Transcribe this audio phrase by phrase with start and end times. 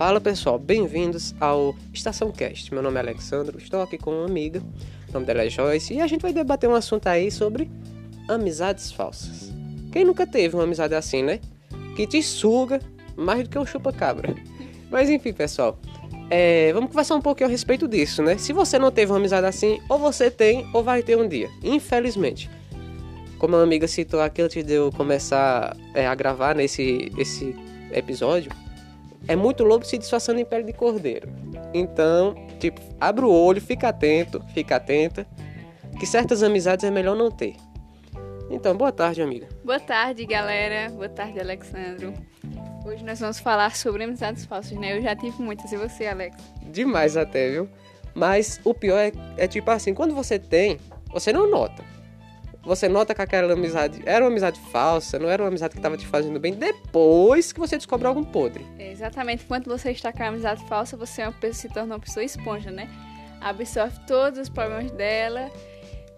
[0.00, 2.72] Fala pessoal, bem-vindos ao Estação Cast.
[2.72, 4.62] Meu nome é Alexandro, estou aqui com uma amiga,
[5.10, 7.70] o nome dela é Joyce, e a gente vai debater um assunto aí sobre
[8.26, 9.52] amizades falsas.
[9.92, 11.38] Quem nunca teve uma amizade assim, né?
[11.94, 12.80] Que te suga
[13.14, 14.34] mais do que um chupa-cabra.
[14.90, 15.78] Mas enfim, pessoal,
[16.30, 18.38] é, vamos conversar um pouquinho a respeito disso, né?
[18.38, 21.50] Se você não teve uma amizade assim, ou você tem, ou vai ter um dia.
[21.62, 22.48] Infelizmente.
[23.36, 27.54] Como a amiga citou aqui antes de eu começar é, a gravar nesse esse
[27.92, 28.50] episódio,
[29.28, 31.28] é muito lobo se disfarçando em pele de cordeiro.
[31.72, 35.26] Então, tipo, abre o olho, fica atento, fica atenta,
[35.98, 37.56] que certas amizades é melhor não ter.
[38.50, 39.48] Então, boa tarde, amiga.
[39.64, 40.90] Boa tarde, galera.
[40.90, 42.12] Boa tarde, Alexandro.
[42.84, 44.96] Hoje nós vamos falar sobre amizades falsas, né?
[44.96, 46.36] Eu já tive muitas, e você, Alex?
[46.62, 47.68] Demais até, viu?
[48.14, 50.78] Mas o pior é, é tipo assim, quando você tem,
[51.12, 51.84] você não nota
[52.62, 55.96] você nota que aquela amizade era uma amizade falsa, não era uma amizade que estava
[55.96, 58.66] te fazendo bem, depois que você descobre algum podre.
[58.78, 59.44] É, exatamente.
[59.44, 62.22] Quando você está com a amizade falsa, você é uma pessoa, se torna uma pessoa
[62.22, 62.88] esponja, né?
[63.40, 65.50] Absorve todos os problemas dela.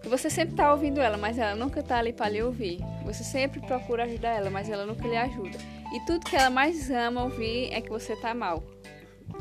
[0.03, 2.79] Você sempre está ouvindo ela, mas ela nunca está ali para lhe ouvir.
[3.05, 5.57] Você sempre procura ajudar ela, mas ela nunca lhe ajuda.
[5.93, 8.61] E tudo que ela mais ama ouvir é que você está mal.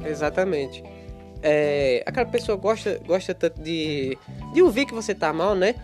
[0.04, 0.84] Exatamente.
[1.42, 4.16] É, aquela pessoa gosta, gosta tanto de,
[4.54, 5.74] de ouvir que você está mal, né?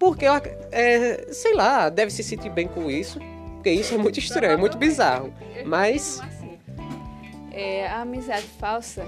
[0.00, 0.24] Porque,
[0.72, 3.20] é, sei lá, deve se sentir bem com isso.
[3.56, 5.30] Porque isso é muito estranho, é muito bizarro.
[5.66, 6.18] Mas.
[7.52, 9.04] É, a amizade falsa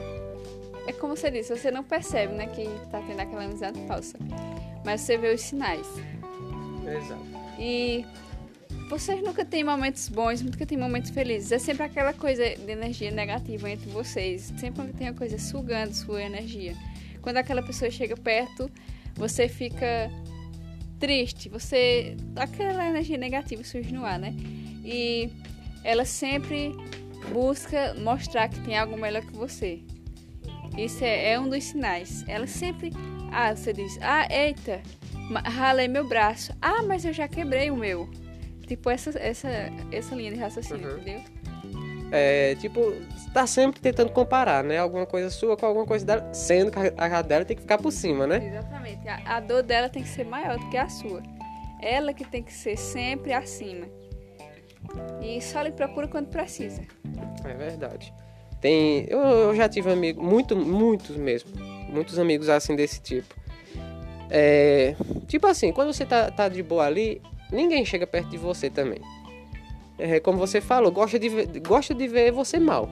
[0.86, 4.18] é como você disse, você não percebe, né, que tá tendo aquela amizade falsa.
[4.84, 5.86] Mas você vê os sinais.
[6.86, 7.24] Exato.
[7.58, 8.04] E
[8.90, 11.52] vocês nunca têm momentos bons, nunca têm momentos felizes.
[11.52, 14.52] É sempre aquela coisa de energia negativa entre vocês.
[14.58, 16.74] Sempre tem uma coisa sugando sua energia.
[17.22, 18.70] Quando aquela pessoa chega perto,
[19.14, 20.10] você fica
[21.02, 22.16] triste, você.
[22.36, 24.32] aquela energia negativa surge no ar, né?
[24.84, 25.28] E
[25.82, 26.72] ela sempre
[27.32, 29.80] busca mostrar que tem algo melhor que você.
[30.78, 32.24] Isso é, é um dos sinais.
[32.28, 32.92] Ela sempre.
[33.32, 34.80] Ah, você diz, ah, eita,
[35.44, 36.52] ralei meu braço.
[36.62, 38.08] Ah, mas eu já quebrei o meu.
[38.68, 39.48] Tipo, essa, essa,
[39.90, 40.98] essa linha de raciocínio, uhum.
[40.98, 41.22] entendeu?
[42.14, 42.92] É, tipo,
[43.32, 44.76] tá sempre tentando comparar, né?
[44.76, 47.90] Alguma coisa sua com alguma coisa dela, sendo que a dela tem que ficar por
[47.90, 48.48] cima, né?
[48.48, 49.08] Exatamente.
[49.08, 51.22] A, a dor dela tem que ser maior do que a sua.
[51.80, 53.86] Ela que tem que ser sempre acima.
[55.22, 56.82] E só lhe procura quando precisa.
[57.46, 58.12] É verdade.
[58.60, 61.50] Tem, eu, eu já tive amigos, muito, muitos mesmo,
[61.88, 63.34] muitos amigos assim desse tipo.
[64.28, 64.94] É,
[65.26, 69.00] tipo assim, quando você tá, tá de boa ali, ninguém chega perto de você também
[69.98, 72.88] é, como você falou, gosta de, ver, gosta de ver você mal.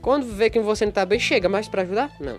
[0.00, 2.10] Quando vê que você não tá bem, chega mais para ajudar?
[2.20, 2.38] Não.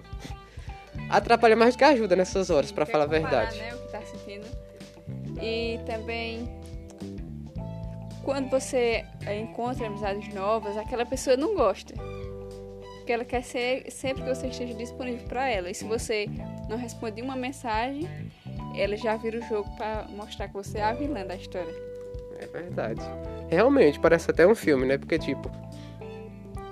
[1.09, 3.57] Atrapalha mais do que ajuda nessas horas, para falar a verdade.
[3.57, 4.45] Né, o que tá sentindo.
[5.41, 6.61] E também
[8.23, 9.05] quando você
[9.41, 11.93] encontra amizades novas, aquela pessoa não gosta.
[12.97, 15.69] Porque ela quer ser sempre que você esteja disponível para ela.
[15.69, 16.27] E se você
[16.69, 18.07] não responde uma mensagem,
[18.75, 21.73] ela já vira o jogo para mostrar que você é a vilã da história.
[22.39, 23.01] É verdade.
[23.51, 24.97] Realmente, parece até um filme, né?
[24.97, 25.51] Porque, tipo,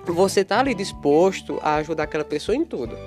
[0.05, 2.97] você tá ali disposto a ajudar aquela pessoa em tudo.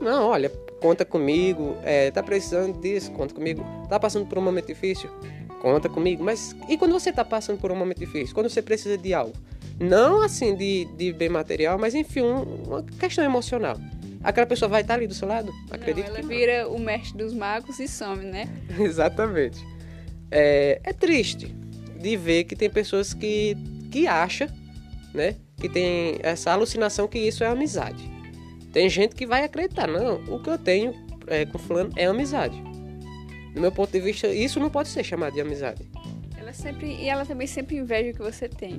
[0.00, 0.48] Não, olha,
[0.80, 3.64] conta comigo, é, tá precisando disso, conta comigo.
[3.88, 5.10] Tá passando por um momento difícil?
[5.60, 6.22] Conta comigo.
[6.22, 8.32] Mas e quando você tá passando por um momento difícil?
[8.32, 9.34] Quando você precisa de algo?
[9.80, 13.76] Não assim de, de bem material, mas enfim, um, uma questão emocional.
[14.22, 15.52] Aquela pessoa vai estar tá ali do seu lado?
[15.68, 18.48] Acredito não, ela que vira o mestre dos magos e some, né?
[18.78, 19.58] Exatamente.
[20.30, 21.58] É, é triste
[22.00, 23.56] de ver que tem pessoas que,
[23.90, 24.48] que acham,
[25.12, 25.36] né?
[25.56, 28.10] Que tem essa alucinação que isso é amizade.
[28.72, 30.94] Tem gente que vai acreditar, não, o que eu tenho
[31.26, 32.60] é, com fulano é amizade.
[33.54, 35.90] Do meu ponto de vista, isso não pode ser chamado de amizade.
[36.38, 38.78] Ela sempre e ela também sempre inveja o que você tem.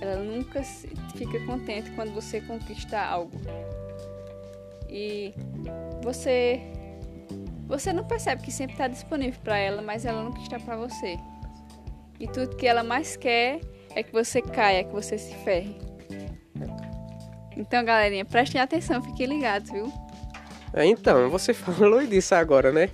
[0.00, 0.62] Ela nunca
[1.16, 3.32] fica contente quando você conquista algo.
[4.88, 5.32] E
[6.02, 6.60] você
[7.66, 11.18] você não percebe que sempre está disponível para ela, mas ela nunca está para você.
[12.24, 13.60] E tudo que ela mais quer
[13.94, 15.76] é que você caia, que você se ferre.
[17.54, 19.92] Então, galerinha, prestem atenção, fiquem ligados, viu?
[20.72, 22.88] É, então, você falou disso agora, né?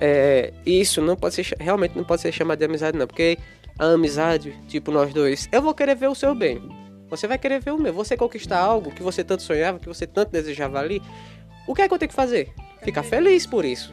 [0.00, 3.36] É, isso não pode ser, realmente não pode ser chamado de amizade, não, porque
[3.76, 6.62] a amizade, tipo nós dois, eu vou querer ver o seu bem.
[7.10, 7.92] Você vai querer ver o meu.
[7.92, 11.02] Você conquistar algo que você tanto sonhava, que você tanto desejava ali.
[11.66, 12.54] O que é que eu tenho que fazer?
[12.80, 13.92] Ficar feliz por isso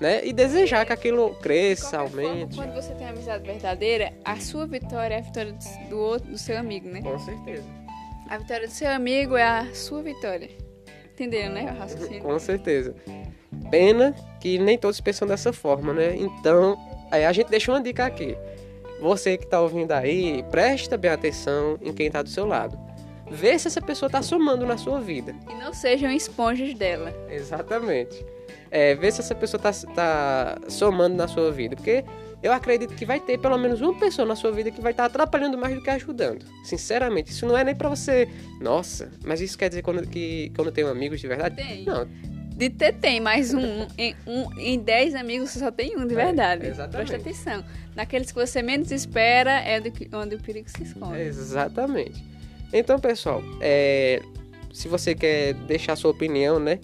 [0.00, 0.24] né?
[0.24, 2.56] E desejar que aquilo cresça, aumente.
[2.56, 5.54] Forma, quando você tem amizade verdadeira, a sua vitória é a vitória
[5.88, 7.02] do outro, do seu amigo, né?
[7.02, 7.64] Com certeza.
[8.28, 10.50] A vitória do seu amigo é a sua vitória.
[11.12, 11.72] Entenderam, né?
[11.72, 12.22] O raciocínio.
[12.22, 12.94] Com certeza.
[13.70, 16.14] Pena que nem todos pensam dessa forma, né?
[16.14, 16.78] Então,
[17.10, 18.36] aí a gente deixa uma dica aqui.
[19.00, 22.78] Você que está ouvindo aí, presta bem atenção em quem está do seu lado.
[23.30, 25.34] Vê se essa pessoa tá somando na sua vida.
[25.48, 27.14] E não sejam esponjas dela.
[27.30, 28.24] Exatamente.
[28.70, 31.74] É, vê se essa pessoa tá, tá somando na sua vida.
[31.76, 32.04] Porque
[32.42, 35.06] eu acredito que vai ter pelo menos uma pessoa na sua vida que vai estar
[35.06, 36.44] atrapalhando mais do que ajudando.
[36.64, 38.28] Sinceramente, isso não é nem pra você.
[38.60, 41.56] Nossa, mas isso quer dizer quando, que quando tenho amigos de verdade?
[41.56, 41.84] Tem.
[41.84, 42.06] Não,
[42.56, 46.14] De ter tem, mas um, em, um, em 10 amigos você só tem um de
[46.14, 46.66] É, verdade.
[46.66, 47.08] exatamente.
[47.10, 47.64] Presta atenção.
[47.96, 51.20] Naqueles que você menos espera é do que- onde o perigo se esconde.
[51.20, 52.22] Exatamente.
[52.72, 54.20] Então, pessoal, é,
[54.72, 56.78] se você quer deixar sua opinião, né?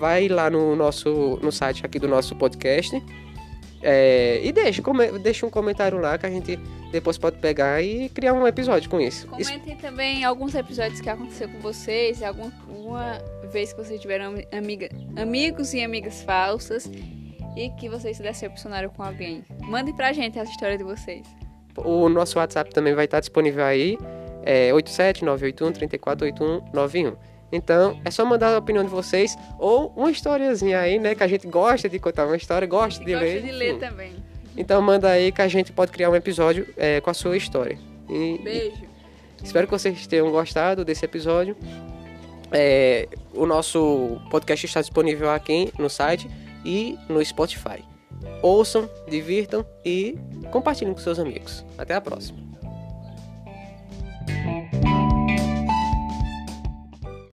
[0.00, 3.00] Vai lá no nosso no site aqui do nosso podcast
[3.82, 6.56] é, e deixa, come- deixa um comentário lá que a gente
[6.90, 9.28] depois pode pegar e criar um episódio com isso.
[9.38, 13.18] Isso- Comentem também alguns episódios que aconteceu com vocês, algum- alguma
[13.52, 16.90] vez que vocês tiveram amiga, amigos e amigas falsas
[17.56, 19.44] e que vocês se decepcionaram com alguém.
[19.62, 21.26] Mandem pra gente essa história de vocês.
[21.76, 23.96] O nosso WhatsApp também vai estar disponível aí,
[24.44, 27.16] é 87981-348191.
[27.52, 31.14] Então, é só mandar a opinião de vocês ou uma historiazinha aí, né?
[31.14, 33.42] Que a gente gosta de contar uma história, gosta de Gosto ler.
[33.42, 34.12] de ler também.
[34.56, 37.78] Então manda aí que a gente pode criar um episódio é, com a sua história.
[38.08, 38.82] E- Beijo.
[39.42, 41.56] e espero que vocês tenham gostado desse episódio.
[42.52, 46.28] É, o nosso podcast está disponível aqui no site
[46.64, 47.84] e no Spotify.
[48.42, 50.18] Ouçam, divirtam e
[50.50, 51.64] compartilhem com seus amigos.
[51.78, 52.49] Até a próxima.